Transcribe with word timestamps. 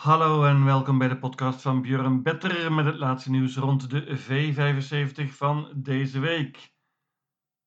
Hallo 0.00 0.44
en 0.44 0.64
welkom 0.64 0.98
bij 0.98 1.08
de 1.08 1.18
podcast 1.18 1.60
van 1.62 1.82
Björn 1.82 2.22
Better 2.22 2.72
met 2.72 2.84
het 2.84 2.96
laatste 2.96 3.30
nieuws 3.30 3.56
rond 3.56 3.90
de 3.90 4.18
V75 4.18 5.32
van 5.32 5.72
deze 5.76 6.18
week. 6.18 6.72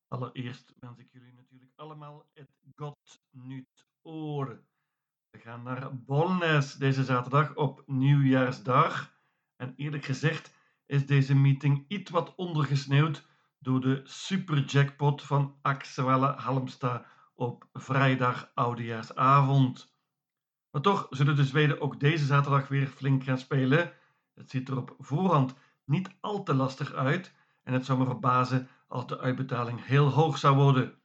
Allereerst 0.07 0.73
wens 0.79 0.99
ik 0.99 1.07
jullie 1.11 1.33
natuurlijk 1.33 1.71
allemaal 1.75 2.29
het 2.33 2.49
God 2.75 3.21
Nut 3.31 3.87
Oor. 4.01 4.63
We 5.29 5.39
gaan 5.39 5.63
naar 5.63 5.97
Bolnes 6.03 6.73
deze 6.73 7.03
zaterdag 7.03 7.55
op 7.55 7.83
nieuwjaarsdag. 7.85 9.15
En 9.55 9.73
eerlijk 9.75 10.05
gezegd 10.05 10.55
is 10.85 11.05
deze 11.05 11.35
meeting 11.35 11.85
iets 11.87 12.11
wat 12.11 12.35
ondergesneeuwd 12.35 13.27
door 13.59 13.81
de 13.81 14.01
superjackpot 14.03 15.21
van 15.21 15.55
Axwelle 15.61 16.27
Halmstad 16.27 17.05
op 17.33 17.67
vrijdag 17.73 18.51
oudejaarsavond. 18.53 19.92
Maar 20.73 20.81
toch 20.81 21.07
zullen 21.09 21.35
de 21.35 21.45
Zweden 21.45 21.81
ook 21.81 21.99
deze 21.99 22.25
zaterdag 22.25 22.67
weer 22.67 22.87
flink 22.87 23.23
gaan 23.23 23.37
spelen. 23.37 23.93
Het 24.33 24.49
ziet 24.49 24.69
er 24.69 24.77
op 24.77 24.95
voorhand 24.99 25.55
niet 25.85 26.09
al 26.19 26.43
te 26.43 26.53
lastig 26.53 26.93
uit 26.93 27.33
en 27.63 27.73
het 27.73 27.85
zou 27.85 27.99
me 27.99 28.05
verbazen 28.05 28.69
als 28.87 29.07
de 29.07 29.19
uitbetaling 29.19 29.85
heel 29.85 30.09
hoog 30.09 30.37
zou 30.37 30.55
worden. 30.55 30.95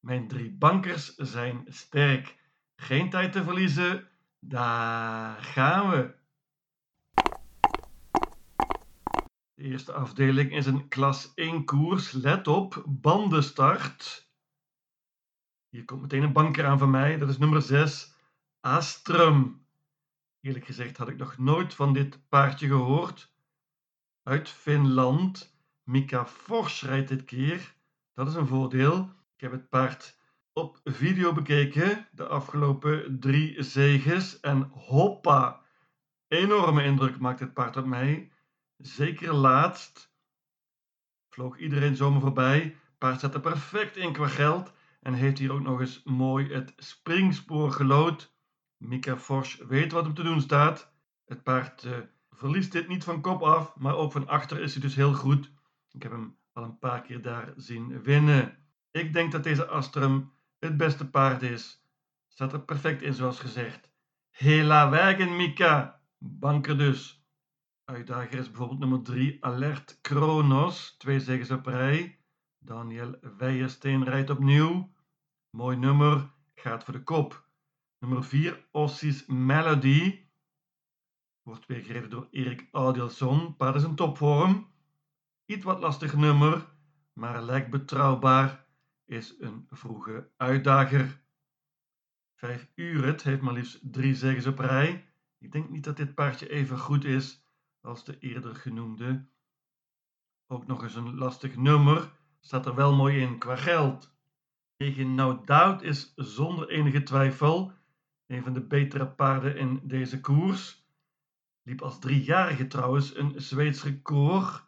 Mijn 0.00 0.28
drie 0.28 0.50
bankers 0.50 1.14
zijn 1.14 1.64
sterk. 1.68 2.36
Geen 2.76 3.10
tijd 3.10 3.32
te 3.32 3.42
verliezen. 3.42 4.08
Daar 4.38 5.42
gaan 5.42 5.90
we. 5.90 6.14
De 9.54 9.62
eerste 9.62 9.92
afdeling 9.92 10.52
is 10.52 10.66
een 10.66 10.88
klas 10.88 11.32
1 11.34 11.64
koers. 11.64 12.12
Let 12.12 12.48
op, 12.48 12.84
bandenstart. 12.86 14.28
Hier 15.68 15.84
komt 15.84 16.00
meteen 16.00 16.22
een 16.22 16.32
banker 16.32 16.66
aan 16.66 16.78
van 16.78 16.90
mij. 16.90 17.18
Dat 17.18 17.28
is 17.28 17.38
nummer 17.38 17.62
6. 17.62 18.16
Astrum. 18.60 19.66
Eerlijk 20.40 20.64
gezegd 20.64 20.96
had 20.96 21.08
ik 21.08 21.16
nog 21.16 21.38
nooit 21.38 21.74
van 21.74 21.92
dit 21.92 22.28
paardje 22.28 22.66
gehoord. 22.66 23.32
Uit 24.22 24.48
Finland. 24.48 25.56
Mika 25.82 26.26
Fors 26.26 26.82
rijdt 26.82 27.08
dit 27.08 27.24
keer. 27.24 27.74
Dat 28.14 28.28
is 28.28 28.34
een 28.34 28.46
voordeel. 28.46 29.12
Ik 29.34 29.40
heb 29.40 29.52
het 29.52 29.68
paard 29.68 30.18
op 30.52 30.80
video 30.84 31.32
bekeken. 31.32 32.08
De 32.12 32.26
afgelopen 32.26 33.20
drie 33.20 33.62
zeges. 33.62 34.40
En 34.40 34.62
hoppa. 34.62 35.60
Enorme 36.28 36.84
indruk 36.84 37.18
maakt 37.18 37.40
het 37.40 37.54
paard 37.54 37.76
op 37.76 37.86
mij. 37.86 38.32
Zeker 38.76 39.32
laatst. 39.32 40.12
Vloog 41.28 41.58
iedereen 41.58 41.96
zomaar 41.96 42.20
voorbij. 42.20 42.76
Paard 42.98 43.20
zette 43.20 43.40
perfect 43.40 43.96
in 43.96 44.12
qua 44.12 44.26
geld. 44.28 44.72
En 45.00 45.14
heeft 45.14 45.38
hier 45.38 45.52
ook 45.52 45.62
nog 45.62 45.80
eens 45.80 46.02
mooi 46.02 46.52
het 46.52 46.72
springspoor 46.76 47.72
gelood. 47.72 48.36
Mika 48.78 49.16
Forsch 49.16 49.56
weet 49.56 49.92
wat 49.92 50.04
hem 50.04 50.14
te 50.14 50.22
doen 50.22 50.40
staat. 50.40 50.92
Het 51.24 51.42
paard 51.42 51.84
uh, 51.84 51.96
verliest 52.30 52.72
dit 52.72 52.88
niet 52.88 53.04
van 53.04 53.20
kop 53.20 53.42
af, 53.42 53.76
maar 53.76 53.96
ook 53.96 54.12
van 54.12 54.28
achter 54.28 54.60
is 54.60 54.72
hij 54.72 54.82
dus 54.82 54.94
heel 54.94 55.14
goed. 55.14 55.52
Ik 55.90 56.02
heb 56.02 56.12
hem 56.12 56.36
al 56.52 56.62
een 56.62 56.78
paar 56.78 57.02
keer 57.02 57.22
daar 57.22 57.52
zien 57.56 58.02
winnen. 58.02 58.58
Ik 58.90 59.12
denk 59.12 59.32
dat 59.32 59.42
deze 59.42 59.66
Astrum 59.66 60.32
het 60.58 60.76
beste 60.76 61.10
paard 61.10 61.42
is. 61.42 61.84
Staat 62.28 62.52
er 62.52 62.60
perfect 62.60 63.02
in, 63.02 63.14
zoals 63.14 63.40
gezegd. 63.40 63.90
Hela 64.30 64.90
wegen, 64.90 65.36
Mika. 65.36 66.00
Banker 66.18 66.78
dus. 66.78 67.26
Uitdager 67.84 68.38
is 68.38 68.48
bijvoorbeeld 68.48 68.78
nummer 68.78 69.02
3, 69.02 69.44
Alert 69.44 69.98
Kronos. 70.00 70.94
Twee 70.98 71.20
zegens 71.20 71.50
op 71.50 71.66
rij. 71.66 72.18
Daniel 72.58 73.18
Weijersteen 73.38 74.04
rijdt 74.04 74.30
opnieuw. 74.30 74.92
Mooi 75.50 75.76
nummer, 75.76 76.30
gaat 76.54 76.84
voor 76.84 76.94
de 76.94 77.02
kop. 77.02 77.47
Nummer 78.00 78.24
4, 78.24 78.66
Ossies 78.70 79.26
Melody. 79.26 80.28
Wordt 81.42 81.66
weer 81.66 81.82
gereden 81.84 82.10
door 82.10 82.28
Erik 82.30 82.68
Audielson. 82.72 83.56
Paard 83.56 83.74
is 83.74 83.82
een 83.82 83.94
topvorm. 83.94 84.72
Iets 85.44 85.64
wat 85.64 85.80
lastig 85.80 86.16
nummer, 86.16 86.68
maar 87.12 87.42
lijkt 87.42 87.70
betrouwbaar. 87.70 88.66
Is 89.04 89.34
een 89.38 89.66
vroege 89.70 90.30
uitdager. 90.36 91.20
5 92.34 92.68
uur 92.74 93.04
het 93.04 93.22
heeft 93.22 93.40
maar 93.40 93.52
liefst 93.52 93.92
drie 93.92 94.14
zegens 94.14 94.46
op 94.46 94.58
rij. 94.58 95.08
Ik 95.38 95.52
denk 95.52 95.68
niet 95.68 95.84
dat 95.84 95.96
dit 95.96 96.14
paardje 96.14 96.48
even 96.48 96.78
goed 96.78 97.04
is 97.04 97.44
als 97.80 98.04
de 98.04 98.18
eerder 98.18 98.54
genoemde. 98.54 99.28
Ook 100.46 100.66
nog 100.66 100.82
eens 100.82 100.94
een 100.94 101.14
lastig 101.14 101.56
nummer. 101.56 102.12
Staat 102.40 102.66
er 102.66 102.74
wel 102.74 102.94
mooi 102.94 103.20
in 103.20 103.38
qua 103.38 103.56
geld. 103.56 104.16
Tegen 104.76 105.14
No 105.14 105.44
Doubt 105.44 105.82
is 105.82 106.12
zonder 106.16 106.68
enige 106.68 107.02
twijfel 107.02 107.76
een 108.28 108.42
van 108.42 108.52
de 108.52 108.60
betere 108.60 109.06
paarden 109.06 109.56
in 109.56 109.80
deze 109.82 110.20
koers. 110.20 110.86
Liep 111.62 111.82
als 111.82 111.98
driejarige 111.98 112.66
trouwens 112.66 113.16
een 113.16 113.40
Zweeds 113.40 113.84
record. 113.84 114.66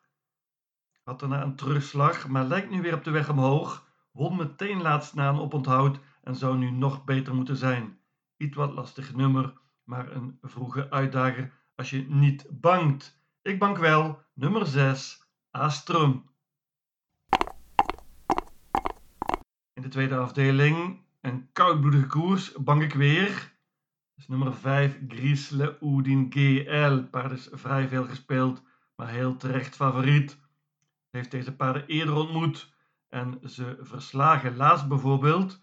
Had 1.02 1.20
daarna 1.20 1.42
een 1.42 1.56
terugslag, 1.56 2.28
maar 2.28 2.44
lijkt 2.44 2.70
nu 2.70 2.82
weer 2.82 2.94
op 2.94 3.04
de 3.04 3.10
weg 3.10 3.30
omhoog. 3.30 3.88
Won 4.10 4.36
meteen 4.36 4.82
laatst 4.82 5.14
na 5.14 5.28
een 5.28 5.38
oponthoud 5.38 6.00
en 6.22 6.34
zou 6.34 6.58
nu 6.58 6.70
nog 6.70 7.04
beter 7.04 7.34
moeten 7.34 7.56
zijn. 7.56 7.98
Iets 8.36 8.56
wat 8.56 8.72
lastig 8.72 9.14
nummer, 9.14 9.52
maar 9.84 10.12
een 10.12 10.38
vroege 10.42 10.90
uitdager 10.90 11.52
als 11.74 11.90
je 11.90 12.08
niet 12.08 12.46
bangt. 12.50 13.18
Ik 13.42 13.58
bank 13.58 13.78
wel, 13.78 14.22
nummer 14.34 14.66
6, 14.66 15.26
Astrum. 15.50 16.28
In 19.72 19.82
de 19.82 19.88
tweede 19.88 20.16
afdeling 20.16 21.00
een 21.20 21.48
koudbloedige 21.52 22.06
koers, 22.06 22.52
bank 22.52 22.82
ik 22.82 22.94
weer. 22.94 23.58
Dus 24.14 24.28
nummer 24.28 24.54
5, 24.54 24.98
Grisle 25.08 25.78
Oudin 25.78 26.26
GL. 26.30 27.02
Paard 27.10 27.32
is 27.32 27.48
vrij 27.52 27.88
veel 27.88 28.04
gespeeld, 28.04 28.62
maar 28.96 29.08
heel 29.08 29.36
terecht 29.36 29.76
favoriet. 29.76 30.40
Heeft 31.10 31.30
deze 31.30 31.56
paarden 31.56 31.86
eerder 31.86 32.14
ontmoet 32.14 32.72
en 33.08 33.40
ze 33.44 33.78
verslagen. 33.80 34.56
Laatst 34.56 34.88
bijvoorbeeld 34.88 35.60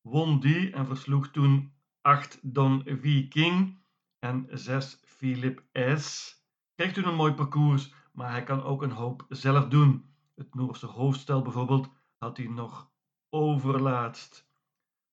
won 0.00 0.40
die 0.40 0.70
en 0.72 0.86
versloeg 0.86 1.28
toen 1.28 1.72
8 2.00 2.38
Don 2.42 2.82
Viking 2.84 3.78
en 4.18 4.46
6 4.50 5.00
Philip 5.04 5.62
S. 5.96 6.36
Krijgt 6.74 6.94
toen 6.94 7.06
een 7.08 7.14
mooi 7.14 7.32
parcours, 7.32 7.92
maar 8.12 8.30
hij 8.30 8.42
kan 8.42 8.62
ook 8.62 8.82
een 8.82 8.90
hoop 8.90 9.26
zelf 9.28 9.68
doen. 9.68 10.04
Het 10.34 10.54
Noorse 10.54 10.86
hoofdstel 10.86 11.42
bijvoorbeeld 11.42 11.88
had 12.18 12.36
hij 12.36 12.46
nog 12.46 12.90
overlaatst. 13.30 14.47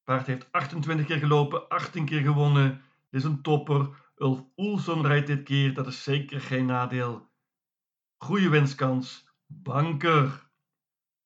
Paard 0.06 0.28
heeft 0.28 0.52
28 0.52 1.06
keer 1.06 1.18
gelopen, 1.18 1.68
18 1.68 2.06
keer 2.06 2.22
gewonnen. 2.22 2.82
Dit 3.10 3.22
is 3.22 3.24
een 3.24 3.42
topper. 3.42 3.90
Ulf 4.16 4.44
Oelson 4.58 5.06
rijdt 5.06 5.28
dit 5.28 5.44
keer, 5.44 5.74
dat 5.74 5.88
is 5.88 6.04
zeker 6.04 6.42
geen 6.42 6.66
nadeel. 6.66 7.30
Goeie 8.18 8.50
winstkans. 8.50 9.30
Banker. 9.46 10.50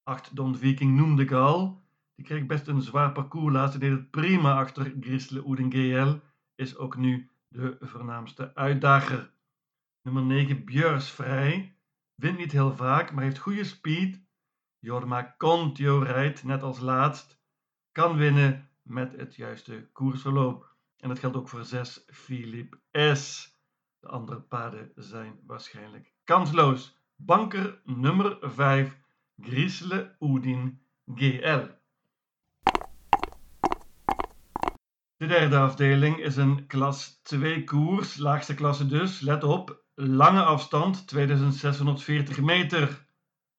8 0.03 0.35
Don 0.35 0.57
Viking 0.57 0.95
noemde 0.95 1.21
ik 1.21 1.31
al. 1.31 1.83
Die 2.15 2.25
kreeg 2.25 2.45
best 2.45 2.67
een 2.67 2.81
zwaar 2.81 3.11
parcours 3.11 3.53
laatst 3.53 3.73
en 3.73 3.79
deed 3.79 3.91
het 3.91 4.11
prima 4.11 4.57
achter 4.57 4.93
Grisle 4.99 5.45
Oeden 5.45 5.71
GL. 5.71 6.15
Is 6.55 6.77
ook 6.77 6.97
nu 6.97 7.29
de 7.47 7.77
voornaamste 7.79 8.55
uitdager. 8.55 9.31
Nummer 10.01 10.23
9 10.23 10.63
Björs 10.63 11.09
vrij. 11.09 11.75
Wint 12.15 12.37
niet 12.37 12.51
heel 12.51 12.75
vaak, 12.75 13.11
maar 13.11 13.23
heeft 13.23 13.37
goede 13.37 13.63
speed. 13.63 14.21
Jorma 14.79 15.35
Contio 15.37 15.99
rijdt 15.99 16.43
net 16.43 16.63
als 16.63 16.79
laatst. 16.79 17.41
Kan 17.91 18.17
winnen 18.17 18.68
met 18.89 19.15
het 19.17 19.35
juiste 19.35 19.89
koersverloop. 19.91 20.75
En 20.97 21.09
dat 21.09 21.19
geldt 21.19 21.35
ook 21.35 21.49
voor 21.49 21.63
6 21.63 22.03
Philip 22.07 22.79
S. 23.13 23.53
De 23.99 24.07
andere 24.07 24.39
paarden 24.39 24.91
zijn 24.95 25.39
waarschijnlijk 25.45 26.13
kansloos. 26.23 26.97
Banker 27.15 27.81
nummer 27.83 28.37
5 28.41 28.97
Grisle 29.41 30.15
Oudin 30.19 30.81
GL. 31.15 31.65
De 35.17 35.25
derde 35.25 35.57
afdeling 35.57 36.17
is 36.17 36.35
een 36.35 36.67
klas 36.67 37.19
2 37.21 37.63
koers, 37.63 38.17
laagste 38.17 38.53
klasse 38.53 38.87
dus. 38.87 39.19
Let 39.19 39.43
op, 39.43 39.83
lange 39.95 40.43
afstand, 40.43 41.07
2640 41.07 42.41
meter. 42.41 43.07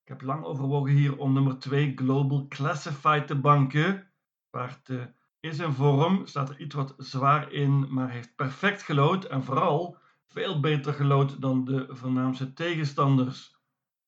Ik 0.02 0.08
heb 0.08 0.22
lang 0.22 0.44
overwogen 0.44 0.92
hier 0.92 1.18
om 1.18 1.32
nummer 1.32 1.58
2 1.58 1.92
Global 1.96 2.46
Classified 2.48 3.26
te 3.26 3.34
banken. 3.34 4.10
Paard 4.50 4.88
uh, 4.88 5.02
is 5.40 5.58
in 5.58 5.72
vorm, 5.72 6.26
staat 6.26 6.48
er 6.48 6.60
iets 6.60 6.74
wat 6.74 6.94
zwaar 6.98 7.52
in, 7.52 7.94
maar 7.94 8.10
heeft 8.10 8.34
perfect 8.36 8.82
gelood 8.82 9.24
en 9.24 9.44
vooral 9.44 9.96
veel 10.26 10.60
beter 10.60 10.92
gelood 10.92 11.40
dan 11.40 11.64
de 11.64 11.86
voornaamste 11.88 12.52
tegenstanders. 12.52 13.58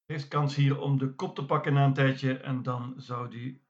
Heeft 0.07 0.29
kans 0.29 0.55
hier 0.55 0.81
om 0.81 0.99
de 0.99 1.15
kop 1.15 1.35
te 1.35 1.45
pakken 1.45 1.73
na 1.73 1.85
een 1.85 1.95
tijdje 1.95 2.37
en 2.39 2.63
dan 2.63 2.95
zou 2.97 3.31
die 3.31 3.63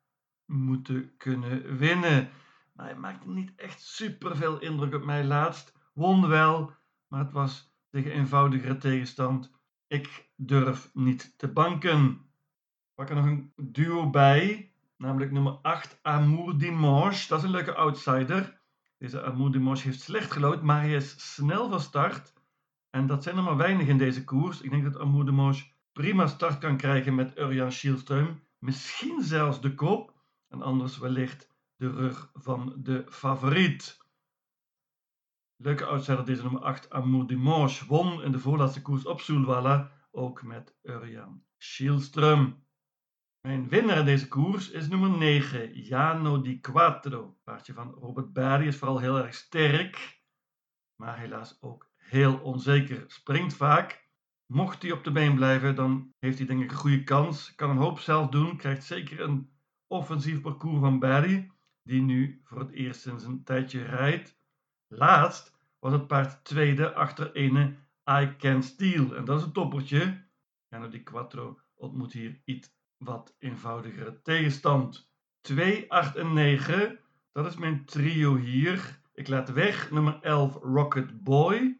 moeten 0.46 1.16
kunnen 1.16 1.76
winnen. 1.76 2.30
Maar 2.72 2.86
hij 2.86 2.96
maakte 2.96 3.28
niet 3.28 3.54
echt 3.56 3.80
super 3.80 4.36
veel 4.36 4.60
indruk 4.60 4.94
op 4.94 5.04
mij 5.04 5.24
laatst. 5.24 5.78
Won 5.94 6.28
wel, 6.28 6.72
maar 7.08 7.20
het 7.20 7.32
was 7.32 7.74
tegen 7.90 8.12
eenvoudigere 8.12 8.76
tegenstand. 8.76 9.52
Ik 9.86 10.30
durf 10.36 10.90
niet 10.92 11.38
te 11.38 11.48
banken. 11.48 12.30
Pak 12.94 13.08
er 13.08 13.14
nog 13.14 13.24
een 13.24 13.52
duo 13.56 14.10
bij. 14.10 14.71
Namelijk 15.02 15.30
nummer 15.30 15.52
8, 15.52 15.98
Amour 16.02 16.58
Dimanche. 16.58 17.28
Dat 17.28 17.38
is 17.38 17.44
een 17.44 17.50
leuke 17.50 17.74
outsider. 17.74 18.60
Deze 18.98 19.22
Amoudimos 19.22 19.82
heeft 19.82 20.00
slecht 20.00 20.30
gelood, 20.30 20.62
maar 20.62 20.80
hij 20.80 20.94
is 20.94 21.34
snel 21.34 21.68
van 21.68 21.80
start. 21.80 22.32
En 22.90 23.06
dat 23.06 23.22
zijn 23.22 23.36
er 23.36 23.42
maar 23.42 23.56
weinig 23.56 23.86
in 23.86 23.98
deze 23.98 24.24
koers. 24.24 24.60
Ik 24.60 24.70
denk 24.70 24.84
dat 24.84 24.98
Amoudimos 24.98 25.74
prima 25.92 26.26
start 26.26 26.58
kan 26.58 26.76
krijgen 26.76 27.14
met 27.14 27.38
Urjan 27.38 27.72
Schielström. 27.72 28.40
Misschien 28.58 29.22
zelfs 29.22 29.60
de 29.60 29.74
kop. 29.74 30.14
En 30.48 30.62
anders 30.62 30.98
wellicht 30.98 31.48
de 31.76 31.90
rug 31.90 32.30
van 32.34 32.74
de 32.76 33.04
favoriet. 33.08 33.98
Leuke 35.56 35.84
outsider 35.84 36.24
deze 36.24 36.42
nummer 36.42 36.62
8, 36.62 36.90
Amour 36.90 37.26
Dimanche, 37.26 37.86
won 37.86 38.22
in 38.22 38.32
de 38.32 38.38
voorlaatste 38.38 38.82
koers 38.82 39.06
op 39.06 39.20
Soulwalla, 39.20 39.92
ook 40.10 40.42
met 40.42 40.74
Urjan 40.82 41.44
Schielström. 41.58 42.70
Mijn 43.42 43.68
winnaar 43.68 43.98
in 43.98 44.04
deze 44.04 44.28
koers 44.28 44.70
is 44.70 44.88
nummer 44.88 45.10
9, 45.10 45.82
Jano 45.82 46.40
Di 46.40 46.60
Quattro. 46.60 47.36
Paardje 47.44 47.72
van 47.72 47.90
Robert 47.90 48.32
Barry 48.32 48.66
is 48.66 48.76
vooral 48.76 48.98
heel 48.98 49.18
erg 49.18 49.34
sterk, 49.34 50.22
maar 50.96 51.18
helaas 51.18 51.58
ook 51.62 51.90
heel 51.96 52.38
onzeker. 52.38 53.04
Springt 53.06 53.54
vaak. 53.54 54.08
Mocht 54.46 54.82
hij 54.82 54.92
op 54.92 55.04
de 55.04 55.12
been 55.12 55.34
blijven, 55.34 55.74
dan 55.74 56.14
heeft 56.18 56.38
hij 56.38 56.46
denk 56.46 56.62
ik 56.62 56.70
een 56.70 56.76
goede 56.76 57.04
kans. 57.04 57.54
Kan 57.54 57.70
een 57.70 57.76
hoop 57.76 57.98
zelf 57.98 58.28
doen, 58.28 58.56
krijgt 58.56 58.84
zeker 58.84 59.20
een 59.20 59.52
offensief 59.86 60.40
parcours 60.40 60.80
van 60.80 60.98
Barry, 60.98 61.50
die 61.82 62.02
nu 62.02 62.40
voor 62.44 62.58
het 62.58 62.70
eerst 62.70 63.00
sinds 63.00 63.24
een 63.24 63.44
tijdje 63.44 63.82
rijdt. 63.82 64.38
Laatst 64.88 65.56
was 65.78 65.92
het 65.92 66.06
paard 66.06 66.44
tweede 66.44 66.94
achter 66.94 67.32
ene 67.32 67.76
I 68.10 68.36
Can 68.38 68.62
Steal. 68.62 69.14
En 69.14 69.24
dat 69.24 69.38
is 69.38 69.44
een 69.44 69.52
toppertje. 69.52 70.26
Jano 70.68 70.88
Di 70.88 71.02
Quattro 71.02 71.60
ontmoet 71.74 72.12
hier 72.12 72.40
iets 72.44 72.80
wat 73.04 73.34
eenvoudigere 73.38 74.22
tegenstand. 74.22 75.10
2, 75.40 75.92
8 75.92 76.16
en 76.16 76.32
9. 76.32 76.98
Dat 77.32 77.46
is 77.46 77.56
mijn 77.56 77.84
trio 77.84 78.36
hier. 78.36 79.00
Ik 79.14 79.28
laat 79.28 79.52
weg 79.52 79.90
nummer 79.90 80.18
11 80.20 80.54
Rocket 80.54 81.22
Boy. 81.22 81.58
Die 81.58 81.76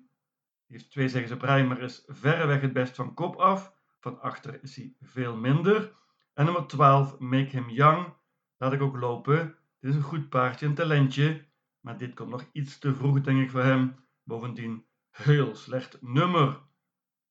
heeft 0.67 0.91
twee 0.91 1.09
zegens 1.09 1.33
op 1.33 1.43
rij, 1.43 1.67
maar 1.67 1.81
is 1.81 2.03
verreweg 2.07 2.61
het 2.61 2.73
best 2.73 2.97
van 2.97 3.15
kop 3.15 3.37
af. 3.37 3.73
Van 4.01 4.21
achter 4.21 4.63
is 4.63 4.77
hij 4.77 4.95
veel 5.01 5.37
minder. 5.37 5.93
En 6.35 6.45
nummer 6.45 6.67
12 6.67 7.19
Make 7.19 7.49
Him 7.51 7.71
Young. 7.71 8.15
Laat 8.57 8.73
ik 8.73 8.83
ook 8.83 8.97
lopen. 8.97 9.57
Dit 9.81 9.91
is 9.91 9.97
een 9.97 10.03
goed 10.03 10.29
paardje, 10.29 10.67
een 10.67 10.75
talentje. 10.75 11.45
Maar 11.81 11.99
dit 11.99 12.15
komt 12.15 12.31
nog 12.31 12.49
iets 12.53 12.79
te 12.79 12.95
vroeg, 12.95 13.21
denk 13.21 13.41
ik, 13.41 13.51
voor 13.51 13.63
hem. 13.63 13.95
Bovendien 14.23 14.85
heel 15.11 15.55
slecht 15.55 16.03
nummer. 16.03 16.61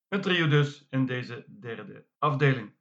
Een 0.07 0.21
trio 0.21 0.47
dus 0.47 0.87
in 0.89 1.05
deze 1.05 1.45
derde 1.59 2.05
afdeling. 2.17 2.71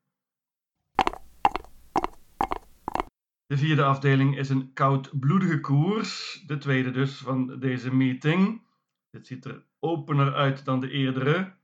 De 3.50 3.56
vierde 3.56 3.84
afdeling 3.84 4.38
is 4.38 4.48
een 4.48 4.72
koudbloedige 4.72 5.60
koers, 5.60 6.42
de 6.46 6.58
tweede 6.58 6.90
dus 6.90 7.16
van 7.16 7.58
deze 7.58 7.94
meeting. 7.94 8.66
Dit 9.10 9.26
ziet 9.26 9.44
er 9.44 9.64
opener 9.78 10.34
uit 10.34 10.64
dan 10.64 10.80
de 10.80 10.90
eerdere. 10.90 11.56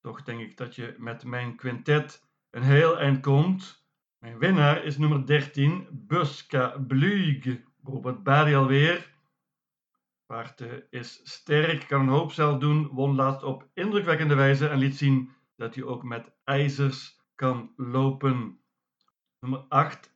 Toch 0.00 0.22
denk 0.22 0.40
ik 0.40 0.56
dat 0.56 0.74
je 0.74 0.94
met 0.98 1.24
mijn 1.24 1.56
quintet 1.56 2.28
een 2.50 2.62
heel 2.62 2.98
eind 2.98 3.20
komt. 3.20 3.86
Mijn 4.18 4.38
winnaar 4.38 4.84
is 4.84 4.98
nummer 4.98 5.26
13, 5.26 5.88
Buska 5.90 6.78
Blug. 6.78 7.58
Robert 7.82 8.22
Barry 8.22 8.54
alweer. 8.54 9.14
Paard 10.26 10.64
is 10.90 11.20
sterk, 11.24 11.86
kan 11.88 12.00
een 12.00 12.08
hoop 12.08 12.32
zelf 12.32 12.58
doen, 12.58 12.88
won 12.88 13.14
laatst 13.14 13.42
op 13.42 13.68
indrukwekkende 13.74 14.34
wijze 14.34 14.68
en 14.68 14.78
liet 14.78 14.96
zien 14.96 15.30
dat 15.54 15.74
hij 15.74 15.84
ook 15.84 16.02
met 16.02 16.32
ijzers 16.44 17.20
kan 17.34 17.72
lopen. 17.76 18.60
Nummer 19.46 19.64
8, 19.68 20.10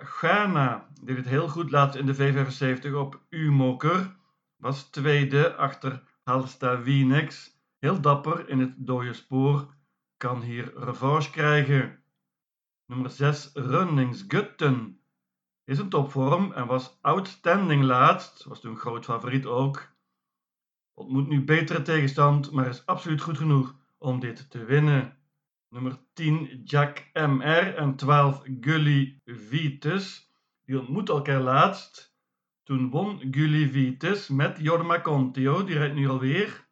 Ghana. 0.00 0.88
Deed 1.02 1.16
het 1.16 1.28
heel 1.28 1.48
goed 1.48 1.70
laatst 1.70 1.98
in 1.98 2.06
de 2.06 2.14
V75 2.14 2.94
op 2.94 3.20
U-moker. 3.28 4.16
Was 4.56 4.82
tweede 4.82 5.54
achter 5.54 6.02
Halsta 6.22 6.82
Wienix. 6.82 7.56
Heel 7.78 8.00
dapper 8.00 8.48
in 8.48 8.58
het 8.58 8.74
dode 8.76 9.12
spoor. 9.12 9.74
Kan 10.16 10.42
hier 10.42 10.72
revanche 10.76 11.30
krijgen. 11.30 12.02
Nummer 12.86 13.10
6, 13.10 13.50
Runningsgutten. 13.54 15.00
Is 15.64 15.78
een 15.78 15.88
topvorm 15.88 16.52
en 16.52 16.66
was 16.66 16.98
outstanding 17.00 17.82
laatst. 17.82 18.44
Was 18.44 18.60
toen 18.60 18.76
groot 18.76 19.04
favoriet 19.04 19.46
ook. 19.46 19.88
Ontmoet 20.94 21.28
nu 21.28 21.44
betere 21.44 21.82
tegenstand, 21.82 22.50
maar 22.50 22.66
is 22.68 22.86
absoluut 22.86 23.20
goed 23.20 23.38
genoeg 23.38 23.74
om 23.98 24.20
dit 24.20 24.50
te 24.50 24.64
winnen. 24.64 25.17
Nummer 25.68 25.98
10 26.12 26.62
Jack 26.64 27.10
MR 27.12 27.74
en 27.74 27.96
12 27.96 28.42
Gully 28.60 29.20
Vitus. 29.24 30.32
Die 30.64 30.80
ontmoeten 30.80 31.14
elkaar 31.14 31.40
laatst. 31.40 32.16
Toen 32.62 32.90
won 32.90 33.18
Gully 33.30 33.68
Vitus 33.68 34.28
met 34.28 34.58
Jorma 34.60 35.00
Contio, 35.00 35.64
die 35.64 35.78
rijdt 35.78 35.94
nu 35.94 36.08
alweer. 36.08 36.68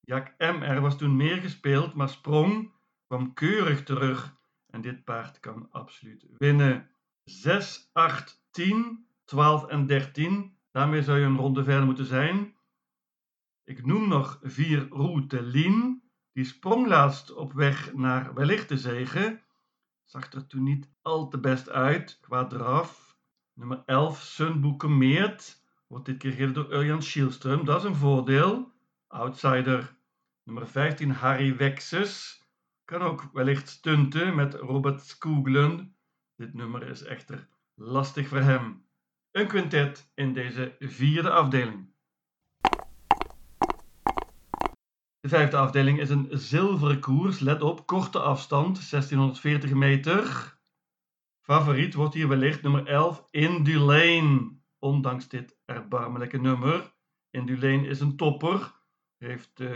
Jack 0.00 0.34
MR 0.38 0.80
was 0.80 0.98
toen 0.98 1.16
meer 1.16 1.36
gespeeld, 1.36 1.94
maar 1.94 2.08
sprong, 2.08 2.72
kwam 3.06 3.34
keurig 3.34 3.82
terug. 3.82 4.36
En 4.66 4.80
dit 4.80 5.04
paard 5.04 5.40
kan 5.40 5.68
absoluut 5.70 6.26
winnen. 6.38 6.90
6, 7.24 7.90
8, 7.92 8.46
10, 8.50 9.06
12 9.24 9.66
en 9.66 9.86
13. 9.86 10.58
Daarmee 10.70 11.02
zou 11.02 11.18
je 11.18 11.24
een 11.24 11.36
ronde 11.36 11.64
verder 11.64 11.84
moeten 11.84 12.06
zijn. 12.06 12.56
Ik 13.64 13.86
noem 13.86 14.08
nog 14.08 14.38
4 14.42 14.88
Routelin. 14.88 16.03
Die 16.34 16.44
sprong 16.44 16.86
laatst 16.86 17.34
op 17.34 17.52
weg 17.52 17.92
naar 17.92 18.34
wellicht 18.34 18.68
de 18.68 18.78
zegen. 18.78 19.42
Zag 20.04 20.32
er 20.32 20.46
toen 20.46 20.62
niet 20.62 20.88
al 21.02 21.28
te 21.28 21.38
best 21.38 21.68
uit 21.68 22.18
qua 22.20 22.46
draf. 22.46 23.16
Nummer 23.52 23.82
11, 23.86 24.20
Sunboekemeert. 24.22 25.62
Wordt 25.86 26.06
dit 26.06 26.16
keer 26.16 26.32
gereden 26.32 26.54
door 26.54 26.72
Urjan 26.72 27.02
Schielström. 27.02 27.64
Dat 27.64 27.78
is 27.78 27.84
een 27.84 27.94
voordeel. 27.94 28.72
Outsider. 29.06 29.96
Nummer 30.42 30.68
15, 30.68 31.10
Harry 31.10 31.56
Wexus. 31.56 32.42
Kan 32.84 33.02
ook 33.02 33.28
wellicht 33.32 33.68
stunten 33.68 34.34
met 34.34 34.54
Robert 34.54 35.00
Skoglund. 35.00 35.92
Dit 36.36 36.54
nummer 36.54 36.82
is 36.82 37.02
echter 37.02 37.48
lastig 37.74 38.28
voor 38.28 38.38
hem. 38.38 38.86
Een 39.30 39.46
quintet 39.46 40.10
in 40.14 40.32
deze 40.32 40.76
vierde 40.78 41.30
afdeling. 41.30 41.93
De 45.24 45.30
vijfde 45.30 45.56
afdeling 45.56 46.00
is 46.00 46.10
een 46.10 46.28
zilveren 46.30 47.00
koers. 47.00 47.38
Let 47.38 47.62
op, 47.62 47.86
korte 47.86 48.18
afstand, 48.18 48.90
1640 48.90 49.74
meter. 49.74 50.56
Favoriet 51.40 51.94
wordt 51.94 52.14
hier 52.14 52.28
wellicht 52.28 52.62
nummer 52.62 52.86
11, 52.86 53.24
Indulane. 53.30 54.56
Ondanks 54.78 55.28
dit 55.28 55.58
erbarmelijke 55.64 56.38
nummer. 56.38 56.94
Indulane 57.30 57.86
is 57.86 58.00
een 58.00 58.16
topper. 58.16 58.72
Heeft 59.18 59.60
uh, 59.60 59.70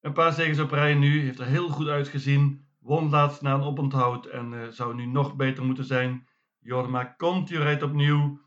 een 0.00 0.12
paar 0.12 0.32
zegens 0.32 0.58
op 0.58 0.70
rij 0.70 0.94
nu. 0.94 1.20
Heeft 1.20 1.38
er 1.38 1.46
heel 1.46 1.68
goed 1.68 1.88
uitgezien. 1.88 2.66
Won 2.80 3.10
laatst 3.10 3.42
na 3.42 3.54
een 3.54 3.62
oponthoud 3.62 4.26
en 4.26 4.52
uh, 4.52 4.68
zou 4.68 4.94
nu 4.94 5.06
nog 5.06 5.36
beter 5.36 5.64
moeten 5.64 5.84
zijn. 5.84 6.26
Jorma 6.58 7.14
Conti 7.16 7.58
rijdt 7.58 7.82
opnieuw. 7.82 8.40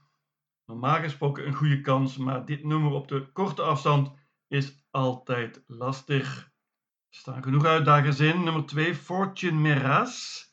Normaal 0.66 1.00
gesproken 1.00 1.48
een 1.48 1.54
goede 1.54 1.82
kans, 1.82 2.18
maar 2.18 2.46
dit 2.46 2.64
nummer 2.64 2.92
op 2.92 3.08
de 3.08 3.32
korte 3.32 3.62
afstand 3.62 4.12
is 4.48 4.85
altijd 4.96 5.64
lastig. 5.68 6.52
Er 7.10 7.18
staan 7.20 7.44
genoeg 7.44 7.66
uitdagers 7.66 8.20
in. 8.20 8.44
Nummer 8.44 8.66
2, 8.66 8.96
Fortune 8.96 9.60
Miras. 9.60 10.50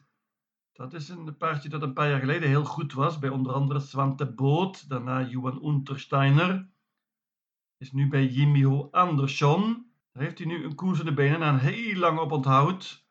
Dat 0.72 0.92
is 0.94 1.08
een 1.08 1.36
paardje 1.36 1.68
dat 1.68 1.82
een 1.82 1.92
paar 1.92 2.08
jaar 2.08 2.20
geleden 2.20 2.48
heel 2.48 2.64
goed 2.64 2.92
was, 2.92 3.18
bij 3.18 3.30
onder 3.30 3.52
andere 3.52 3.80
Swante 3.80 4.32
Boot, 4.32 4.88
daarna 4.88 5.22
Johan 5.22 5.64
Untersteiner. 5.64 6.70
Is 7.76 7.92
nu 7.92 8.08
bij 8.08 8.26
Jimiho 8.26 8.88
Andersson. 8.90 9.92
Daar 10.12 10.22
heeft 10.22 10.38
hij 10.38 10.46
nu 10.46 10.64
een 10.64 10.74
koers 10.74 10.98
in 10.98 11.04
de 11.04 11.14
benen 11.14 11.40
na 11.40 11.48
een 11.48 11.58
heel 11.58 11.98
lang 11.98 12.18
oponthoud. 12.18 13.06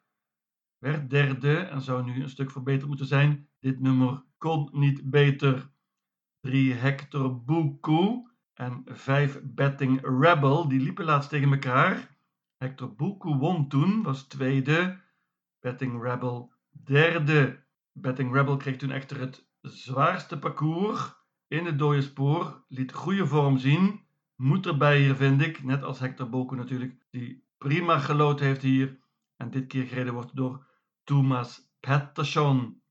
Werd 0.77 1.09
derde 1.09 1.57
en 1.57 1.81
zou 1.81 2.03
nu 2.03 2.21
een 2.21 2.29
stuk 2.29 2.51
verbeterd 2.51 2.87
moeten 2.87 3.07
zijn. 3.07 3.49
Dit 3.59 3.79
nummer 3.79 4.23
kon 4.37 4.69
niet 4.71 5.09
beter. 5.09 5.71
3 6.39 6.73
Hector 6.73 7.43
Buku 7.43 8.29
en 8.53 8.83
5 8.85 9.39
Betting 9.43 9.99
Rebel. 10.19 10.67
Die 10.67 10.79
liepen 10.79 11.05
laatst 11.05 11.29
tegen 11.29 11.51
elkaar. 11.51 12.15
Hector 12.57 12.95
Buku 12.95 13.35
won 13.35 13.67
toen, 13.67 14.03
was 14.03 14.23
tweede. 14.23 14.99
Betting 15.59 16.03
Rebel 16.03 16.53
derde. 16.69 17.63
Betting 17.91 18.33
Rebel 18.33 18.57
kreeg 18.57 18.77
toen 18.77 18.91
echter 18.91 19.19
het 19.19 19.45
zwaarste 19.61 20.39
parcours 20.39 21.13
in 21.47 21.65
het 21.65 21.79
dode 21.79 22.01
spoor. 22.01 22.65
Liet 22.67 22.93
goede 22.93 23.27
vorm 23.27 23.57
zien. 23.57 24.01
Moet 24.35 24.65
erbij 24.65 24.99
hier, 24.99 25.15
vind 25.15 25.41
ik. 25.41 25.63
Net 25.63 25.83
als 25.83 25.99
Hector 25.99 26.29
Buku 26.29 26.55
natuurlijk. 26.55 27.05
Die 27.09 27.43
prima 27.57 27.99
gelood 27.99 28.39
heeft 28.39 28.61
hier. 28.61 28.99
En 29.37 29.51
dit 29.51 29.67
keer 29.67 29.85
gereden 29.85 30.13
wordt 30.13 30.35
door 30.35 30.65
Thomas 31.03 31.73
Patterson. 31.79 32.81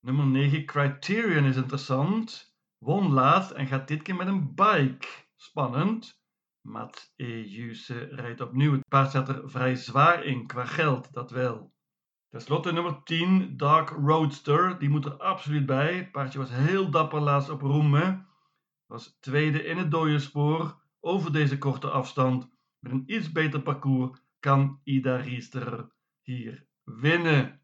Nummer 0.00 0.26
9 0.26 0.64
Criterion 0.64 1.44
is 1.44 1.56
interessant. 1.56 2.53
Won 2.84 3.12
laatst 3.12 3.50
en 3.50 3.66
gaat 3.66 3.88
dit 3.88 4.02
keer 4.02 4.14
met 4.14 4.26
een 4.26 4.54
bike. 4.54 5.06
Spannend. 5.36 6.22
Mats 6.60 7.12
Ejuse 7.16 7.98
rijdt 7.98 8.40
opnieuw. 8.40 8.72
Het 8.72 8.88
paard 8.88 9.10
zet 9.10 9.28
er 9.28 9.50
vrij 9.50 9.74
zwaar 9.74 10.24
in 10.24 10.46
qua 10.46 10.64
geld, 10.64 11.12
dat 11.12 11.30
wel. 11.30 11.74
Ten 12.28 12.40
slotte 12.40 12.72
nummer 12.72 13.02
10, 13.02 13.56
Dark 13.56 13.88
Roadster. 13.90 14.78
Die 14.78 14.88
moet 14.88 15.04
er 15.04 15.16
absoluut 15.16 15.66
bij. 15.66 15.94
Het 15.96 16.10
paardje 16.10 16.38
was 16.38 16.50
heel 16.50 16.90
dapper 16.90 17.20
laatst 17.20 17.50
op 17.50 17.60
Roemen. 17.60 18.26
was 18.86 19.16
tweede 19.20 19.64
in 19.64 19.78
het 19.78 19.90
dode 19.90 20.18
spoor 20.18 20.82
over 21.00 21.32
deze 21.32 21.58
korte 21.58 21.90
afstand. 21.90 22.50
Met 22.78 22.92
een 22.92 23.04
iets 23.06 23.32
beter 23.32 23.62
parcours 23.62 24.20
kan 24.40 24.80
Ida 24.82 25.16
Riester 25.16 25.90
hier 26.20 26.66
winnen. 26.82 27.60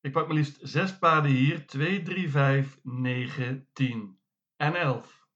Ik 0.00 0.12
pak 0.12 0.26
maar 0.26 0.36
liefst 0.36 0.58
zes 0.60 0.98
paarden 0.98 1.30
hier. 1.30 1.66
2, 1.66 2.02
3, 2.02 2.30
5, 2.30 2.80
9, 2.82 3.68
10 3.72 4.20
en 4.62 4.74
11. 4.74 5.26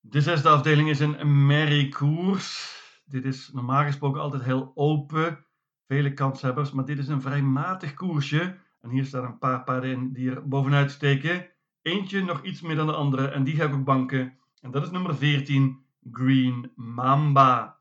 De 0.00 0.20
zesde 0.20 0.48
afdeling 0.48 0.88
is 0.88 1.00
een 1.00 1.46
merriekoers. 1.46 2.80
Dit 3.04 3.24
is 3.24 3.50
normaal 3.52 3.84
gesproken 3.84 4.20
altijd 4.20 4.42
heel 4.42 4.72
open. 4.74 5.46
Vele 5.86 6.14
kanshebbers, 6.14 6.72
maar 6.72 6.84
dit 6.84 6.98
is 6.98 7.08
een 7.08 7.22
vrij 7.22 7.42
matig 7.42 7.94
koersje. 7.94 8.58
En 8.80 8.90
hier 8.90 9.04
staan 9.04 9.24
een 9.24 9.38
paar 9.38 9.64
paarden 9.64 9.90
in 9.90 10.12
die 10.12 10.30
er 10.30 10.48
bovenuit 10.48 10.90
steken. 10.90 11.50
Eentje 11.82 12.24
nog 12.24 12.42
iets 12.42 12.60
meer 12.60 12.76
dan 12.76 12.86
de 12.86 12.94
andere 12.94 13.28
en 13.28 13.44
die 13.44 13.56
heb 13.56 13.72
ik 13.72 13.84
banken. 13.84 14.38
En 14.60 14.70
dat 14.70 14.82
is 14.82 14.90
nummer 14.90 15.16
14, 15.16 15.84
Green 16.12 16.72
Mamba. 16.74 17.80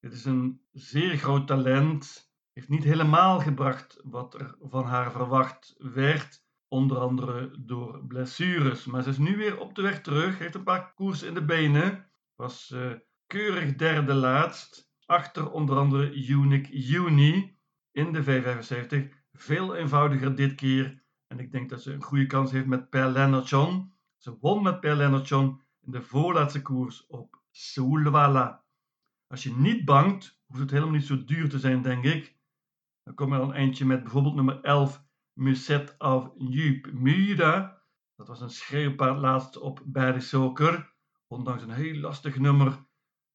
Dit 0.00 0.12
is 0.12 0.24
een 0.24 0.60
zeer 0.72 1.16
groot 1.16 1.46
talent. 1.46 2.32
Heeft 2.52 2.68
niet 2.68 2.84
helemaal 2.84 3.40
gebracht 3.40 4.00
wat 4.04 4.34
er 4.34 4.56
van 4.60 4.84
haar 4.84 5.10
verwacht 5.12 5.74
werd. 5.78 6.42
Onder 6.72 6.98
andere 6.98 7.50
door 7.58 8.06
blessures. 8.06 8.84
Maar 8.84 9.02
ze 9.02 9.08
is 9.08 9.18
nu 9.18 9.36
weer 9.36 9.58
op 9.58 9.74
de 9.74 9.82
weg 9.82 10.00
terug. 10.00 10.38
Heeft 10.38 10.54
een 10.54 10.62
paar 10.62 10.94
koers 10.94 11.22
in 11.22 11.34
de 11.34 11.44
benen. 11.44 12.06
Was 12.34 12.70
uh, 12.74 12.92
keurig 13.26 13.74
derde 13.74 14.14
laatst. 14.14 14.92
Achter 15.06 15.50
onder 15.50 15.76
andere 15.76 16.14
Unique 16.14 16.72
Uni 16.72 17.58
in 17.90 18.12
de 18.12 18.24
V75. 18.24 19.16
Veel 19.32 19.74
eenvoudiger 19.74 20.34
dit 20.34 20.54
keer. 20.54 21.02
En 21.26 21.38
ik 21.38 21.52
denk 21.52 21.70
dat 21.70 21.82
ze 21.82 21.92
een 21.92 22.02
goede 22.02 22.26
kans 22.26 22.50
heeft 22.50 22.66
met 22.66 22.90
Per 22.90 23.08
Lennartson. 23.08 23.92
Ze 24.16 24.36
won 24.40 24.62
met 24.62 24.80
Per 24.80 24.96
Lennartson 24.96 25.60
in 25.80 25.92
de 25.92 26.02
voorlaatste 26.02 26.62
koers 26.62 27.06
op 27.06 27.42
Soulwalla. 27.50 28.64
Als 29.26 29.42
je 29.42 29.56
niet 29.56 29.84
bangt, 29.84 30.40
hoeft 30.46 30.60
het 30.60 30.70
helemaal 30.70 30.94
niet 30.94 31.06
zo 31.06 31.24
duur 31.24 31.48
te 31.48 31.58
zijn, 31.58 31.82
denk 31.82 32.04
ik. 32.04 32.36
Dan 33.02 33.14
kom 33.14 33.32
je 33.32 33.38
al 33.38 33.48
een 33.48 33.54
eindje 33.54 33.84
met 33.84 34.02
bijvoorbeeld 34.02 34.34
nummer 34.34 34.60
11, 34.60 35.10
Muset 35.32 35.94
of 35.98 36.30
Jup 36.36 36.92
Mura. 36.92 37.82
Dat 38.16 38.28
was 38.28 38.40
een 38.40 38.50
schreeuwpaard 38.50 39.18
laatst 39.18 39.58
op 39.58 39.82
bij 39.84 40.12
de 40.12 40.20
Soker. 40.20 40.94
Ondanks 41.26 41.62
een 41.62 41.70
heel 41.70 41.94
lastig 41.94 42.38
nummer 42.38 42.84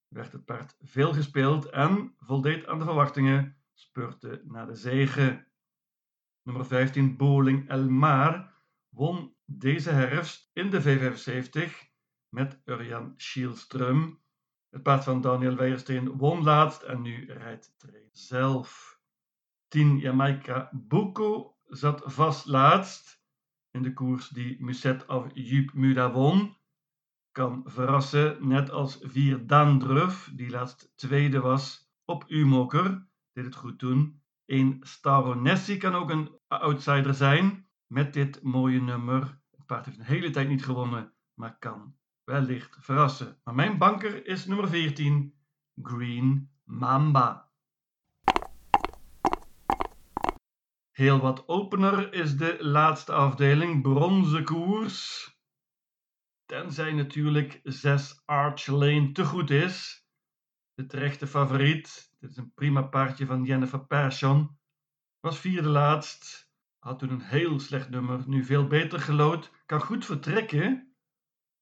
werd 0.07 0.31
het 0.31 0.45
paard 0.45 0.75
veel 0.81 1.13
gespeeld 1.13 1.69
en 1.69 2.13
voldeed 2.17 2.67
aan 2.67 2.79
de 2.79 2.85
verwachtingen, 2.85 3.57
spurte 3.73 4.41
naar 4.45 4.67
de 4.67 4.75
zege. 4.75 5.47
Nummer 6.43 6.65
15, 6.65 7.17
Bowling 7.17 7.69
Elmar, 7.69 8.53
won 8.89 9.35
deze 9.45 9.89
herfst 9.89 10.49
in 10.53 10.69
de 10.69 10.81
V75 10.81 11.71
met 12.29 12.61
Urjan 12.65 13.13
Schielström. 13.17 14.19
Het 14.69 14.83
paard 14.83 15.03
van 15.03 15.21
Daniel 15.21 15.55
Weijersteen 15.55 16.17
won 16.17 16.43
laatst 16.43 16.81
en 16.81 17.01
nu 17.01 17.31
rijdt 17.31 17.73
Train 17.77 18.09
zelf. 18.11 18.99
10 19.67 19.97
Jamaica 19.97 20.69
Buko 20.73 21.56
zat 21.67 22.01
vast 22.05 22.45
laatst 22.45 23.21
in 23.71 23.81
de 23.81 23.93
koers 23.93 24.29
die 24.29 24.63
Muset 24.63 25.05
of 25.05 25.27
Jup 25.33 25.73
Muda 25.73 26.11
won. 26.11 26.55
Kan 27.31 27.61
verrassen, 27.65 28.47
net 28.47 28.69
als 28.69 28.97
4 29.01 29.47
Dandruff, 29.47 30.31
die 30.33 30.49
laatst 30.49 30.91
tweede 30.95 31.39
was 31.39 31.91
op 32.05 32.25
U-moker, 32.27 33.07
deed 33.33 33.45
het 33.45 33.55
goed 33.55 33.79
toen. 33.79 34.21
1 34.45 34.77
Staronessi 34.81 35.77
kan 35.77 35.95
ook 35.95 36.09
een 36.09 36.39
outsider 36.47 37.13
zijn 37.13 37.67
met 37.87 38.13
dit 38.13 38.41
mooie 38.41 38.81
nummer. 38.81 39.41
Het 39.51 39.65
paard 39.65 39.85
heeft 39.85 39.97
een 39.97 40.05
hele 40.05 40.29
tijd 40.29 40.49
niet 40.49 40.65
gewonnen, 40.65 41.13
maar 41.33 41.57
kan 41.59 41.95
wellicht 42.23 42.77
verrassen. 42.79 43.39
Maar 43.43 43.55
mijn 43.55 43.77
banker 43.77 44.25
is 44.25 44.45
nummer 44.45 44.69
14, 44.69 45.33
Green 45.81 46.49
Mamba. 46.63 47.46
Heel 50.97 51.19
wat 51.19 51.47
opener 51.47 52.13
is 52.13 52.37
de 52.37 52.57
laatste 52.59 53.13
afdeling, 53.13 53.81
bronzen 53.81 54.43
koers. 54.43 55.31
Tenzij 56.45 56.91
natuurlijk 56.91 57.59
6 57.63 58.21
Arch 58.25 58.67
Lane 58.67 59.11
te 59.11 59.25
goed 59.25 59.49
is. 59.49 60.07
De 60.73 60.85
terechte 60.85 61.27
favoriet. 61.27 62.15
Dit 62.19 62.29
is 62.29 62.37
een 62.37 62.53
prima 62.53 62.81
paardje 62.81 63.25
van 63.25 63.43
Jennifer 63.43 63.85
Persson. 63.85 64.57
Was 65.19 65.39
vierde 65.39 65.67
laatst. 65.67 66.51
Had 66.79 66.99
toen 66.99 67.09
een 67.09 67.21
heel 67.21 67.59
slecht 67.59 67.89
nummer. 67.89 68.23
Nu 68.27 68.43
veel 68.43 68.67
beter 68.67 68.99
gelood. 68.99 69.51
Kan 69.65 69.81
goed 69.81 70.05
vertrekken. 70.05 70.95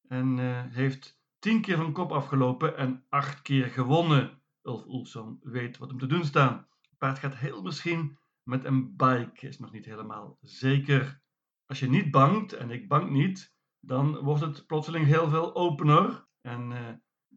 En 0.07 0.37
uh, 0.37 0.63
heeft 0.67 1.21
tien 1.39 1.61
keer 1.61 1.77
van 1.77 1.93
kop 1.93 2.11
afgelopen 2.11 2.77
en 2.77 3.05
acht 3.09 3.41
keer 3.41 3.67
gewonnen. 3.67 4.41
Ulf 4.61 4.85
Oelson 4.85 5.39
weet 5.41 5.77
wat 5.77 5.89
hem 5.89 5.99
te 5.99 6.07
doen 6.07 6.25
staan. 6.25 6.67
Het 6.81 6.97
paard 6.97 7.19
gaat 7.19 7.35
heel 7.35 7.61
misschien 7.61 8.17
met 8.45 8.65
een 8.65 8.95
bike. 8.95 9.47
Is 9.47 9.59
nog 9.59 9.71
niet 9.71 9.85
helemaal 9.85 10.37
zeker. 10.41 11.21
Als 11.65 11.79
je 11.79 11.89
niet 11.89 12.11
bangt, 12.11 12.53
en 12.53 12.71
ik 12.71 12.87
bang 12.87 13.09
niet, 13.09 13.55
dan 13.79 14.17
wordt 14.17 14.41
het 14.41 14.65
plotseling 14.65 15.05
heel 15.05 15.29
veel 15.29 15.55
opener. 15.55 16.27
En 16.41 16.71
uh, 16.71 16.79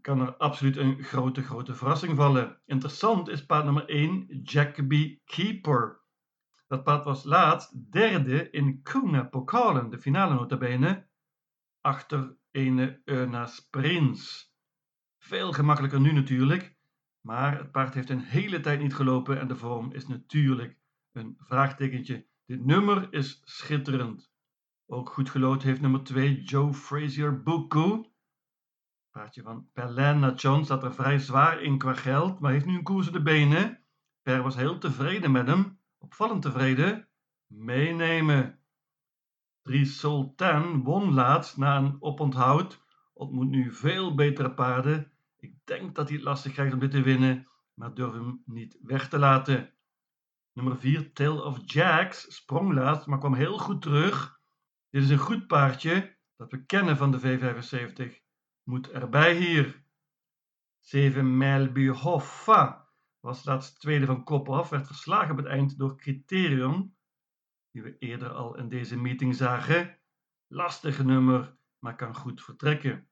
kan 0.01 0.21
er 0.21 0.37
absoluut 0.37 0.77
een 0.77 1.03
grote, 1.03 1.43
grote 1.43 1.75
verrassing 1.75 2.17
vallen. 2.17 2.61
Interessant 2.65 3.29
is 3.29 3.47
paard 3.47 3.65
nummer 3.65 3.89
1, 3.89 4.41
Jacoby 4.43 5.21
Keeper. 5.25 6.03
Dat 6.67 6.85
paard 6.85 7.05
was 7.05 7.25
laatst 7.25 7.93
derde 7.93 8.51
in 8.51 8.83
Kuna 8.83 9.25
Pokalen, 9.25 9.91
de 9.91 9.99
finale 9.99 10.35
notabene, 10.35 11.09
achter 11.81 12.37
ene 12.51 13.01
Ernas 13.05 13.61
Prins. 13.71 14.53
Veel 15.19 15.53
gemakkelijker 15.53 16.01
nu 16.01 16.13
natuurlijk, 16.13 16.77
maar 17.21 17.59
het 17.59 17.71
paard 17.71 17.95
heeft 17.95 18.11
een 18.11 18.21
hele 18.21 18.61
tijd 18.61 18.81
niet 18.81 18.95
gelopen 18.95 19.41
en 19.41 19.49
de 19.49 19.57
vorm 19.57 19.93
is 19.93 20.07
natuurlijk 20.07 20.78
een 21.19 21.37
vraagtekentje. 21.39 22.27
Dit 22.47 22.65
nummer 22.65 23.13
is 23.13 23.41
schitterend. 23.45 24.31
Ook 24.87 25.11
goed 25.11 25.31
gelood 25.31 25.63
heeft 25.63 25.81
nummer 25.81 26.03
2 26.03 26.43
Joe 26.43 26.75
Frazier 26.75 27.43
Buku. 27.43 28.05
Paardje 29.11 29.43
van 29.43 29.69
Perlin 29.73 30.35
John 30.35 30.65
staat 30.65 30.83
er 30.83 30.95
vrij 30.95 31.19
zwaar 31.19 31.63
in 31.63 31.79
qua 31.79 31.95
geld, 31.95 32.41
maar 32.41 32.53
heeft 32.53 32.67
nu 32.67 32.77
een 32.77 32.83
koers 32.83 33.07
in 33.07 33.13
de 33.13 33.23
benen. 33.23 33.83
Per 34.23 34.43
was 34.43 34.57
heel 34.57 34.79
tevreden 34.79 35.31
met 35.31 35.47
hem, 35.47 35.79
opvallend 35.99 36.43
tevreden. 36.43 37.09
Meenemen. 37.47 38.59
Drie 39.63 39.85
Sultan 39.85 40.83
won 40.83 41.15
laatst 41.15 41.57
na 41.57 41.77
een 41.77 41.97
oponthoud, 42.01 42.83
ontmoet 43.13 43.49
nu 43.49 43.73
veel 43.73 44.15
betere 44.15 44.55
paarden. 44.55 45.13
Ik 45.37 45.55
denk 45.65 45.95
dat 45.95 46.09
hij 46.09 46.17
het 46.17 46.27
lastig 46.27 46.53
krijgt 46.53 46.73
om 46.73 46.79
dit 46.79 46.91
te 46.91 47.03
winnen, 47.03 47.47
maar 47.75 47.95
durf 47.95 48.13
hem 48.13 48.43
niet 48.45 48.79
weg 48.83 49.09
te 49.09 49.19
laten. 49.19 49.73
Nummer 50.59 50.79
4, 50.79 51.13
Tale 51.13 51.43
of 51.45 51.61
Jacks, 51.65 52.35
sprong 52.35 52.73
laatst, 52.73 53.07
maar 53.07 53.19
kwam 53.19 53.35
heel 53.35 53.59
goed 53.59 53.83
terug. 53.83 54.41
Dit 54.91 55.03
is 55.03 55.11
een 55.11 55.19
goed 55.19 55.47
paardje 55.47 56.17
dat 56.37 56.51
we 56.51 56.65
kennen 56.65 56.97
van 56.97 57.11
de 57.11 57.21
V75. 57.21 58.23
Moet 58.63 58.91
erbij 58.91 59.35
hier. 59.35 59.85
7 60.79 61.37
Melby 61.37 61.87
Hoffa 61.89 62.89
was 63.21 63.45
laatst 63.45 63.81
tweede 63.81 64.07
van 64.07 64.25
kop 64.25 64.49
af, 64.49 64.69
werd 64.69 64.87
verslagen 64.87 65.31
op 65.31 65.37
het 65.37 65.47
eind 65.47 65.79
door 65.79 65.97
Criterion 65.97 66.97
die 67.71 67.83
we 67.83 67.99
eerder 67.99 68.31
al 68.31 68.57
in 68.57 68.69
deze 68.69 68.97
meeting 68.97 69.35
zagen. 69.35 69.99
Lastig 70.47 71.05
nummer, 71.05 71.57
maar 71.79 71.97
kan 71.97 72.15
goed 72.15 72.43
vertrekken. 72.43 73.09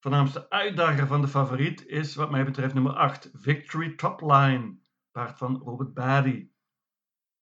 Voornaamste 0.00 0.50
uitdager 0.50 1.06
van 1.06 1.20
de 1.20 1.28
favoriet 1.28 1.86
is 1.86 2.14
wat 2.14 2.30
mij 2.30 2.44
betreft 2.44 2.74
nummer 2.74 2.92
8, 2.92 3.30
Victory 3.32 3.94
Topline, 3.94 4.81
paard 5.12 5.38
van 5.38 5.56
Robert 5.56 5.94
Badi. 5.94 6.52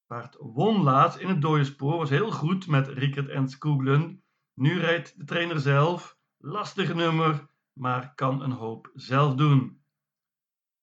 Paard 0.07 0.37
won 0.39 0.83
laatst 0.83 1.19
in 1.19 1.29
het 1.29 1.43
dode 1.43 1.65
spoor, 1.65 1.97
was 1.97 2.11
heel 2.11 2.31
goed 2.31 2.67
met 2.67 2.89
Rickert 2.89 3.29
en 3.29 3.49
Skooglen. 3.49 4.23
Nu 4.55 4.81
rijdt 4.81 5.19
de 5.19 5.25
trainer 5.25 5.61
zelf, 5.61 6.19
lastig 6.37 6.95
nummer, 6.95 7.49
maar 7.73 8.15
kan 8.15 8.43
een 8.43 8.53
hoop 8.53 8.91
zelf 8.95 9.35
doen. 9.35 9.83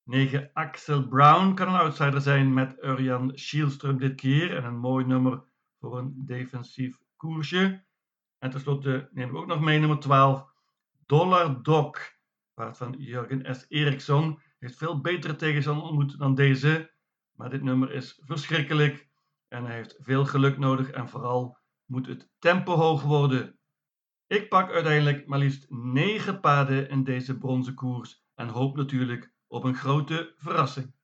9 0.03 0.49
Axel 0.53 1.07
Brown 1.07 1.53
kan 1.53 1.67
een 1.67 1.79
outsider 1.79 2.21
zijn 2.21 2.53
met 2.53 2.77
Urjan 2.83 3.31
Schielström 3.35 3.95
dit 3.97 4.15
keer 4.15 4.55
en 4.55 4.63
een 4.63 4.77
mooi 4.77 5.05
nummer 5.05 5.43
voor 5.79 5.97
een 5.97 6.13
defensief 6.25 6.99
koersje. 7.15 7.85
En 8.37 8.49
tenslotte 8.49 9.09
neem 9.11 9.29
ik 9.29 9.35
ook 9.35 9.47
nog 9.47 9.61
mee 9.61 9.79
nummer 9.79 9.99
12 9.99 10.45
Dollar 11.05 11.63
Doc, 11.63 11.97
paard 12.53 12.77
van 12.77 12.95
Jurgen 12.97 13.55
S. 13.55 13.65
Eriksson. 13.67 14.39
Veel 14.75 15.01
betere 15.01 15.35
tegenstander 15.35 15.83
ontmoet 15.83 16.19
dan 16.19 16.35
deze, 16.35 16.91
maar 17.35 17.49
dit 17.49 17.63
nummer 17.63 17.91
is 17.91 18.21
verschrikkelijk 18.25 19.07
en 19.47 19.65
hij 19.65 19.75
heeft 19.75 19.95
veel 19.99 20.25
geluk 20.25 20.57
nodig 20.57 20.89
en 20.89 21.09
vooral 21.09 21.57
moet 21.85 22.07
het 22.07 22.29
tempo 22.39 22.75
hoog 22.75 23.01
worden. 23.01 23.59
Ik 24.27 24.49
pak 24.49 24.71
uiteindelijk 24.71 25.27
maar 25.27 25.39
liefst 25.39 25.65
9 25.69 26.39
paarden 26.39 26.89
in 26.89 27.03
deze 27.03 27.37
bronzen 27.37 27.73
koers 27.73 28.25
en 28.35 28.47
hoop 28.47 28.75
natuurlijk 28.75 29.33
op 29.47 29.63
een 29.63 29.75
grote 29.75 30.33
verrassing. 30.37 30.95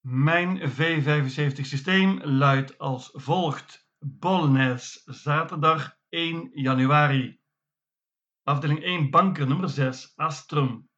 Mijn 0.00 0.58
V75 0.70 1.60
systeem 1.60 2.20
luidt 2.22 2.78
als 2.78 3.10
volgt. 3.12 3.88
Bolnes, 3.98 5.02
zaterdag 5.04 5.96
1 6.08 6.50
januari. 6.52 7.40
Afdeling 8.48 8.84
1, 8.84 9.10
banker 9.10 9.46
nummer 9.46 9.68
6, 9.68 10.12
Astrum. 10.16 10.88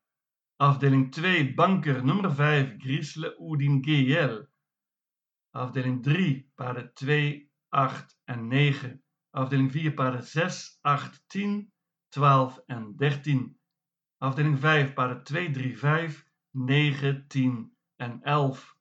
Afdeling 0.57 1.11
2, 1.11 1.55
banker 1.55 2.05
nummer 2.05 2.31
5, 2.31 2.77
Grisle 2.79 3.37
Oudin 3.39 3.81
GL. 3.81 4.49
Afdeling 5.57 6.03
3, 6.03 6.51
paarden 6.55 6.91
2, 6.95 7.51
8 7.69 8.19
en 8.25 8.49
9. 8.49 9.03
Afdeling 9.31 9.71
4, 9.71 9.95
paarden 9.95 10.23
6, 10.23 10.79
8, 10.83 11.25
10, 11.27 11.73
12 12.09 12.63
en 12.67 12.95
13. 12.97 13.59
Afdeling 14.19 14.59
5, 14.59 14.93
paarden 14.93 15.25
2, 15.25 15.51
3, 15.51 15.77
5, 15.77 16.25
9, 16.51 17.27
10 17.27 17.77
en 17.97 18.21
11. 18.23 18.77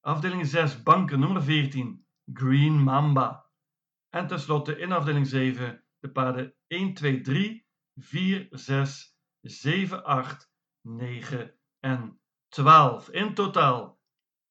Afdeling 0.00 0.46
6, 0.46 0.82
banken 0.82 1.20
nummer 1.20 1.42
14, 1.42 2.04
Green 2.26 2.82
Mamba. 2.82 3.50
En 4.10 4.26
tenslotte 4.26 4.78
in 4.78 4.92
afdeling 4.92 5.26
7 5.26 5.84
de 6.00 6.10
paarden 6.10 6.54
1, 6.66 6.94
2, 6.94 7.20
3, 7.20 7.65
4, 7.96 8.48
6, 8.50 9.16
7, 9.42 10.04
8, 10.04 10.50
9 10.82 11.54
en 11.80 12.20
12. 12.48 13.12
In 13.12 13.34
totaal 13.34 13.98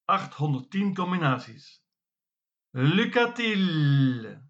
810 0.04 0.94
combinaties. 0.94 1.84
Lucatil. 2.70 4.44